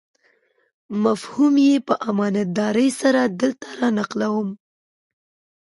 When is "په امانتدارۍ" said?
1.87-2.89